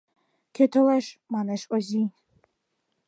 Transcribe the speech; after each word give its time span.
—Кӧ 0.55 0.63
толеш?— 0.73 1.05
манеш 1.33 1.61
Озий. 1.75 2.07